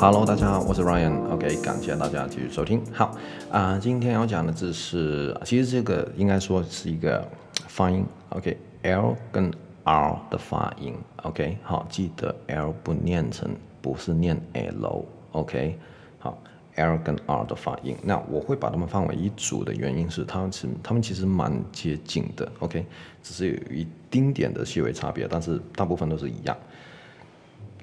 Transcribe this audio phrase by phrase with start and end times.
[0.00, 1.28] Hello，大家好，我是 Ryan。
[1.28, 2.80] OK，感谢大家继续收听。
[2.92, 3.18] 好
[3.50, 7.26] 啊、今天要讲的字是，其实这个应该说是一个
[7.66, 8.06] 发音。
[8.28, 9.52] OK，L 跟
[9.82, 10.94] R 的发音。
[11.24, 13.50] OK，好，记得 L 不念成，
[13.82, 15.04] 不是念 L。
[15.32, 15.76] OK，
[16.20, 16.38] 好
[16.76, 17.96] ，L 跟 R 的发音。
[18.04, 22.48] 那我会把它们放为一组的原因是，它们是它们其实蛮接近的。
[22.60, 22.86] OK，
[23.20, 26.56] 只是有一丁点的细微差别，但是大部分都是一样。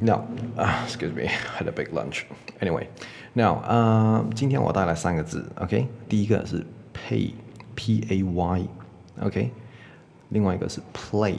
[0.00, 0.26] Now,
[0.58, 2.26] uh, excuse me, had a big lunch.
[2.60, 2.86] Anyway,
[3.32, 5.88] now, 呃、uh,，今天我带来三个字，OK？
[6.06, 7.30] 第一个是 pay，P-A-Y，OK？
[10.28, 11.36] 另外一个是 play，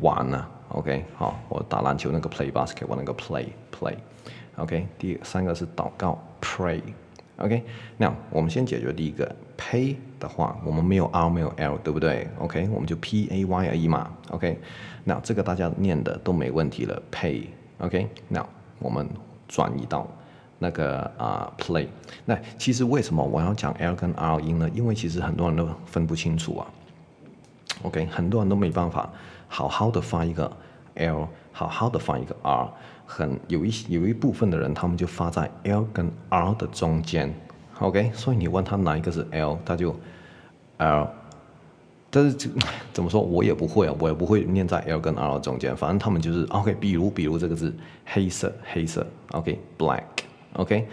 [0.00, 1.04] 玩啊，OK？
[1.14, 4.88] 好，我打篮球那个 play basket，我那个 play，play，OK？
[4.98, 7.62] 第三个是祷告，pray，OK？
[7.98, 8.12] 那、okay?
[8.30, 12.28] 我们先解决第一个 pay 的话，我们没有 R 没有 L，对不对？
[12.40, 12.68] OK？
[12.72, 14.58] 我们就 P-A-Y 而已嘛，OK？
[15.04, 17.44] 那这个大家念的都没问题了，pay。
[17.79, 18.45] OK，那、now,
[18.79, 19.07] 我们
[19.47, 20.07] 转移到
[20.59, 21.87] 那个啊、play。
[22.23, 24.69] 那其实为什么我要讲 L 跟 R 音呢？
[24.73, 26.67] 因为其实很多人都分不清楚啊。
[27.83, 29.09] OK，很多人都没办法
[29.47, 30.51] 好好的发一个
[30.95, 32.69] L，好好的发一个 R。
[33.05, 37.31] 很有一有一部分的人，他们就发在 L 跟 R 的中间。
[37.79, 39.95] OK，所以你问他哪一个是 L，他就
[40.77, 41.07] L。
[42.15, 42.49] 但是这
[42.93, 46.73] 怎么说，我也不会啊，我也不会念在 L 跟 R 中间，反正他们就是 OK。
[46.75, 50.87] 比如，比如这个字黑色，黑色，OK，black，OK、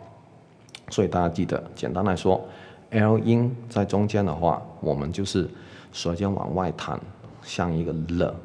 [0.89, 2.43] 所以大家记得，简单来说
[2.89, 5.47] ，L 音在中间的话，我们就是
[5.91, 6.99] 舌尖往外弹，
[7.43, 8.35] 像一个了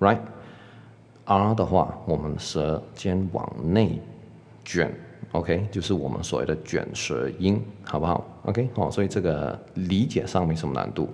[0.00, 0.18] ，right？
[1.28, 4.00] R 的话，我们舌尖往内
[4.64, 4.90] 卷
[5.32, 11.10] ，OK，就是我们所谓的卷舌音，好不好？OK，好，所以这个理解上没什么难度。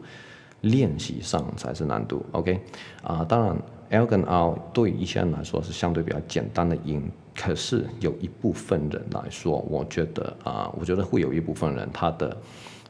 [0.61, 2.25] 练习上才是难度。
[2.33, 2.59] OK，
[3.03, 3.57] 啊、当然
[3.91, 12.35] L 跟 R 对一些人来说是相对比较简单的音，可是有一部分人来说，我觉得啊、我觉得会有一部分人他的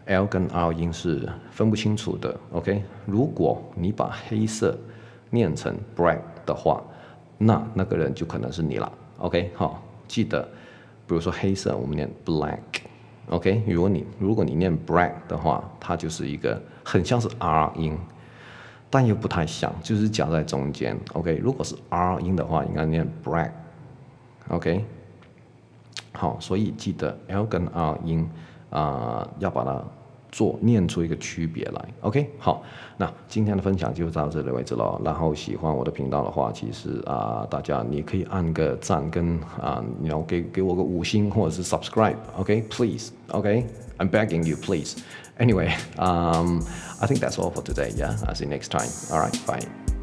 [0.05, 2.39] L 跟 R 音是分不清楚的。
[2.53, 4.79] OK，如果你把黑色
[5.31, 6.81] 念成 black 的话，
[7.45, 8.91] 那那个人就可能是你了。
[9.19, 10.43] OK，好，记得，
[11.07, 12.59] 比如说黑色，我们念 black。
[13.29, 17.99] OK，如果你如果你念 black 的话，它就是一个很像是 R 音，
[18.89, 20.99] 但又不太像，就是夹在中间。
[21.13, 23.51] OK，如果是 R 音的话，应该念 black。
[24.49, 24.85] OK，
[26.13, 28.29] 好，所以记得 L 跟 R 音
[28.71, 29.85] 啊、要把它。
[30.35, 32.61] 做念出一个区别来，OK，好，
[32.97, 35.01] 那今天的分享就到这里为止了。
[35.05, 44.97] 然后喜欢我的频道的话，其实啊、大家你可以按个赞跟啊，然、呃、后给给我个五星或者是 subscribe，OK，please，OK，I'm begging you please。
[45.39, 47.93] Anyway，um，I think that's all for today。
[47.93, 48.91] Yeah，I see you next time.
[49.13, 49.94] All right, bye.